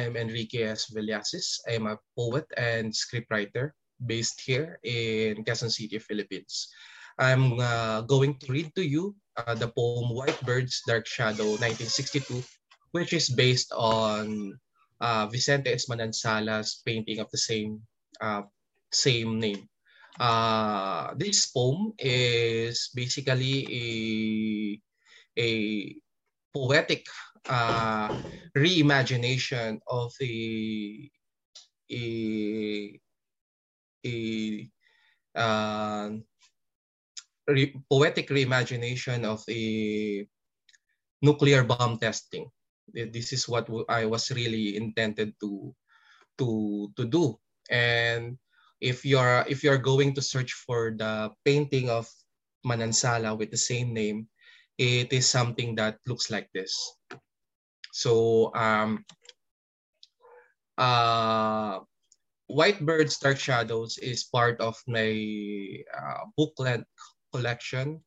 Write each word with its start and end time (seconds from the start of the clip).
I'm 0.00 0.16
Enrique 0.16 0.64
S. 0.64 0.88
Villasis. 0.88 1.60
I'm 1.68 1.84
a 1.84 2.00
poet 2.16 2.48
and 2.56 2.88
scriptwriter 2.88 3.76
based 4.00 4.40
here 4.40 4.80
in 4.80 5.44
Quezon 5.44 5.68
City, 5.68 6.00
Philippines. 6.00 6.72
I'm 7.20 7.60
uh, 7.60 8.00
going 8.08 8.40
to 8.40 8.46
read 8.48 8.72
to 8.80 8.82
you 8.82 9.12
uh, 9.36 9.52
the 9.52 9.68
poem 9.68 10.16
White 10.16 10.40
Birds, 10.40 10.80
Dark 10.88 11.04
Shadow, 11.04 11.60
1962, 11.60 12.40
which 12.96 13.12
is 13.12 13.28
based 13.28 13.76
on 13.76 14.56
uh, 15.04 15.28
Vicente 15.28 15.68
Esmanansala's 15.68 16.80
painting 16.80 17.20
of 17.20 17.28
the 17.28 17.36
same 17.36 17.84
uh, 18.24 18.48
same 18.88 19.36
name. 19.36 19.68
Uh, 20.16 21.12
this 21.20 21.52
poem 21.52 21.92
is 22.00 22.88
basically 22.96 23.68
a, 23.68 23.84
a 25.36 25.50
poetic 26.56 27.04
uh, 27.52 28.09
reimagination 28.56 29.80
of 29.88 30.12
the 30.18 31.10
a 31.90 32.04
a 34.06 34.16
uh, 35.34 36.10
re 37.48 37.74
poetic 37.90 38.28
reimagination 38.30 39.24
of 39.24 39.42
a 39.50 40.26
nuclear 41.22 41.64
bomb 41.64 41.98
testing. 41.98 42.48
This 42.90 43.32
is 43.32 43.48
what 43.48 43.68
I 43.88 44.06
was 44.06 44.30
really 44.30 44.76
intended 44.76 45.34
to 45.40 45.74
to 46.38 46.90
to 46.96 47.04
do. 47.04 47.38
And 47.70 48.38
if 48.80 49.04
you're 49.04 49.44
if 49.46 49.62
you're 49.62 49.82
going 49.82 50.14
to 50.14 50.22
search 50.22 50.52
for 50.66 50.90
the 50.96 51.30
painting 51.44 51.90
of 51.90 52.08
Manansala 52.66 53.36
with 53.36 53.50
the 53.50 53.60
same 53.60 53.94
name, 53.94 54.26
it 54.78 55.12
is 55.12 55.28
something 55.28 55.76
that 55.76 56.00
looks 56.06 56.30
like 56.30 56.48
this. 56.52 56.74
So 57.92 58.54
um, 58.54 59.04
uh, 60.78 61.80
White 62.46 62.80
Birds 62.82 63.18
Dark 63.18 63.38
Shadows 63.38 63.98
is 63.98 64.24
part 64.24 64.60
of 64.60 64.74
my 64.86 65.14
uh, 65.94 66.26
booklet 66.36 66.82
collection 67.32 68.02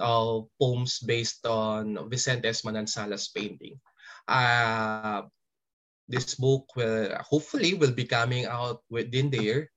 of 0.00 0.50
poems 0.58 0.98
based 0.98 1.46
on 1.46 2.10
Vicente 2.10 2.48
Manansala's 2.66 3.28
painting. 3.28 3.78
Uh, 4.26 5.22
this 6.08 6.34
book 6.34 6.66
will 6.74 7.14
hopefully 7.20 7.74
will 7.74 7.92
be 7.92 8.04
coming 8.04 8.46
out 8.46 8.82
within 8.90 9.30
the 9.30 9.42
year, 9.42 9.70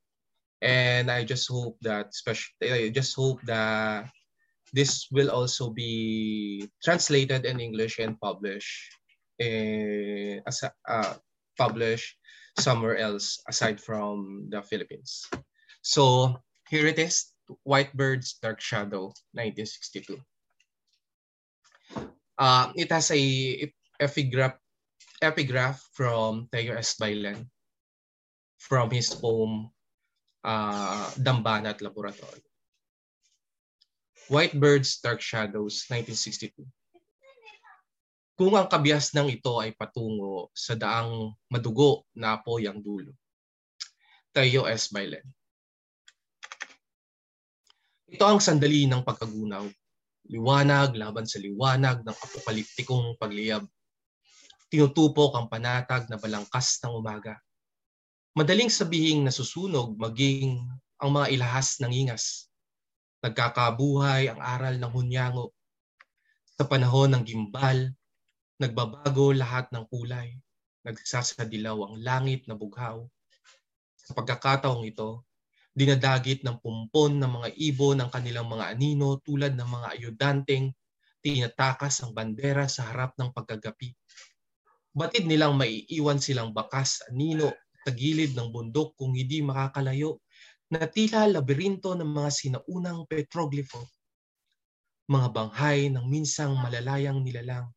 and 0.62 1.12
I 1.12 1.24
just 1.24 1.50
hope 1.50 1.78
that, 1.82 2.10
especially, 2.10 2.72
I 2.72 2.90
just 2.90 3.16
hope 3.16 3.42
that 3.46 4.10
this 4.74 5.08
will 5.12 5.30
also 5.30 5.70
be 5.70 6.70
translated 6.84 7.46
in 7.46 7.60
English 7.60 8.00
and 8.00 8.20
published 8.20 9.01
uh, 9.42 10.38
as 10.46 10.62
uh, 10.64 11.14
published 11.58 12.16
somewhere 12.60 12.98
else 12.98 13.42
aside 13.48 13.82
from 13.82 14.48
the 14.50 14.62
Philippines. 14.62 15.26
So 15.82 16.38
here 16.70 16.86
it 16.86 17.00
is, 17.00 17.34
White 17.64 17.94
Birds, 17.98 18.38
Dark 18.42 18.62
Shadow, 18.62 19.14
1962. 19.34 20.22
Uh, 22.38 22.74
it 22.76 22.92
has 22.92 23.12
a 23.12 23.72
epigraph, 24.00 24.58
epigraph 25.22 25.82
from 25.94 26.48
Tayo 26.54 26.78
S. 26.78 26.98
Bailen 26.98 27.50
from 28.58 28.90
his 28.90 29.14
poem 29.14 29.70
uh, 30.44 31.10
Dambanat 31.18 31.82
Laboratory. 31.82 32.42
White 34.30 34.58
Birds, 34.58 35.02
Dark 35.02 35.20
Shadows, 35.20 35.86
1962. 35.90 36.66
Kung 38.42 38.58
ang 38.58 38.66
kabias 38.66 39.14
ng 39.14 39.30
ito 39.30 39.62
ay 39.62 39.78
patungo 39.78 40.50
sa 40.58 40.74
daang 40.74 41.30
madugo 41.46 42.10
na 42.18 42.42
apoy 42.42 42.66
ang 42.66 42.82
dulo. 42.82 43.14
Tayo 44.34 44.66
S. 44.66 44.90
Bailen. 44.90 45.22
Ito 48.10 48.26
ang 48.26 48.42
sandali 48.42 48.90
ng 48.90 49.06
pagkagunaw. 49.06 49.70
Liwanag 50.34 50.98
laban 50.98 51.30
sa 51.30 51.38
liwanag 51.38 52.02
ng 52.02 52.18
apokaliptikong 52.18 53.14
pagliyab. 53.22 53.62
Tinutupok 54.74 55.38
ang 55.38 55.46
panatag 55.46 56.10
na 56.10 56.18
balangkas 56.18 56.82
ng 56.82 56.98
umaga. 56.98 57.38
Madaling 58.34 58.74
sabihing 58.74 59.22
nasusunog 59.22 59.94
maging 60.02 60.66
ang 60.98 61.14
mga 61.14 61.30
ilahas 61.30 61.78
ng 61.78 61.94
ingas 61.94 62.50
Nagkakabuhay 63.22 64.34
ang 64.34 64.42
aral 64.42 64.82
ng 64.82 64.90
hunyango. 64.90 65.54
Sa 66.58 66.66
panahon 66.66 67.14
ng 67.14 67.22
gimbal, 67.22 67.94
nagbabago 68.62 69.34
lahat 69.34 69.74
ng 69.74 69.90
kulay. 69.90 70.38
Nagsasadilaw 70.86 71.90
ang 71.90 71.96
langit 72.06 72.46
na 72.46 72.54
bughaw. 72.54 73.02
Sa 73.98 74.14
pagkakataong 74.14 74.86
ito, 74.86 75.26
dinadagit 75.74 76.46
ng 76.46 76.62
pumpon 76.62 77.18
ng 77.18 77.32
mga 77.42 77.50
ibon 77.58 77.98
ng 77.98 78.10
kanilang 78.14 78.46
mga 78.46 78.78
anino 78.78 79.18
tulad 79.26 79.58
ng 79.58 79.66
mga 79.66 79.88
ayudanteng 79.98 80.70
tinatakas 81.22 82.02
ang 82.02 82.14
bandera 82.18 82.66
sa 82.66 82.90
harap 82.90 83.14
ng 83.18 83.30
pagkagapi. 83.34 83.94
Batid 84.92 85.26
nilang 85.30 85.56
maiiwan 85.56 86.20
silang 86.20 86.52
bakas 86.52 87.06
anino 87.08 87.54
sa 87.82 87.94
gilid 87.94 88.36
ng 88.36 88.52
bundok 88.52 88.94
kung 88.98 89.16
hindi 89.16 89.40
makakalayo 89.42 90.20
na 90.70 90.86
tila 90.86 91.30
labirinto 91.30 91.96
ng 91.96 92.10
mga 92.10 92.30
sinaunang 92.30 93.08
petroglifo, 93.08 93.80
mga 95.08 95.28
banghay 95.32 95.88
ng 95.94 96.06
minsang 96.06 96.58
malalayang 96.58 97.24
nilalang. 97.24 97.72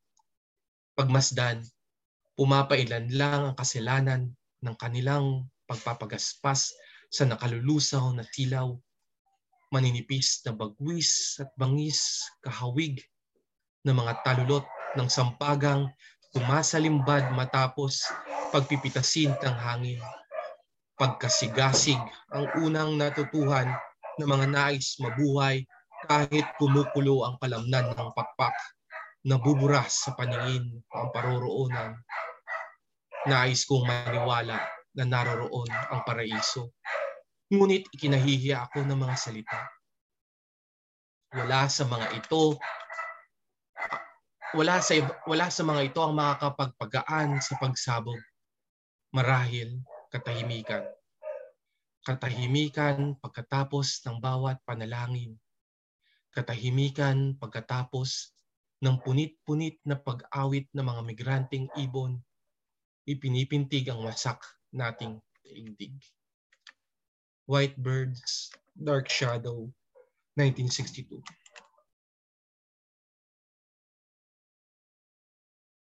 Pagmasdan, 0.95 1.67
pumapailan 2.39 3.11
lang 3.11 3.51
ang 3.51 3.57
kasalanan 3.59 4.31
ng 4.63 4.75
kanilang 4.79 5.51
pagpapagaspas 5.67 6.71
sa 7.11 7.27
nakalulusaw 7.27 8.15
na 8.15 8.23
tilaw, 8.31 8.79
maninipis 9.75 10.39
na 10.47 10.55
bagwis 10.55 11.43
at 11.43 11.51
bangis 11.59 12.23
kahawig 12.47 13.03
ng 13.83 13.95
mga 13.95 14.23
talulot 14.23 14.63
ng 14.95 15.11
sampagang 15.11 15.91
tumasalimbad 16.31 17.27
matapos 17.35 18.07
pagpipitasin 18.55 19.35
ng 19.35 19.57
hangin. 19.59 20.03
Pagkasigasig 20.95 21.99
ang 22.31 22.47
unang 22.63 22.95
natutuhan 22.95 23.67
ng 24.23 24.29
mga 24.31 24.47
nais 24.47 24.95
mabuhay 25.03 25.67
kahit 26.07 26.47
kumukulo 26.63 27.27
ang 27.27 27.35
kalamnan 27.43 27.91
ng 27.99 28.11
pakpak 28.15 28.55
nabuburas 29.25 30.05
sa 30.05 30.13
paningin 30.13 30.85
ang 30.93 31.09
paroroonan. 31.09 31.97
Nais 33.25 33.65
kong 33.65 33.89
maniwala 33.89 34.61
na 34.93 35.05
naroroon 35.09 35.69
ang 35.73 36.05
paraiso. 36.05 36.77
Ngunit 37.49 37.89
ikinahihiya 37.89 38.69
ako 38.69 38.85
ng 38.85 38.99
mga 39.01 39.17
salita. 39.17 39.61
Wala 41.35 41.67
sa 41.73 41.89
mga 41.89 42.21
ito 42.21 42.61
wala 44.55 44.79
sa 44.79 44.95
wala 45.27 45.51
sa 45.51 45.67
mga 45.67 45.83
ito 45.91 45.99
ang 45.99 46.15
makakapagpagaan 46.15 47.43
sa 47.43 47.59
pagsabog. 47.59 48.21
Marahil 49.11 49.83
katahimikan. 50.15 50.87
Katahimikan 52.07 53.19
pagkatapos 53.19 54.05
ng 54.07 54.23
bawat 54.23 54.63
panalangin. 54.63 55.35
Katahimikan 56.31 57.35
pagkatapos 57.35 58.31
ng 58.85 59.01
punit-punit 59.01 59.81
na 59.89 59.97
pag-awit 59.97 60.69
ng 60.77 60.85
mga 60.85 61.03
migranteng 61.09 61.67
ibon. 61.81 62.21
Ipinipintig 63.09 63.89
ang 63.89 64.05
wasak 64.05 64.45
nating 64.77 65.17
daigdig. 65.41 65.97
White 67.49 67.81
Birds, 67.81 68.53
Dark 68.77 69.09
Shadow, 69.09 69.73
1962. 70.37 71.25